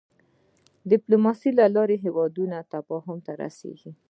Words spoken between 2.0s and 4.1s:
هېوادونه تفاهم ته رسېږي.